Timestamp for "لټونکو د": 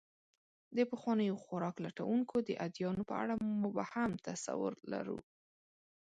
1.85-2.49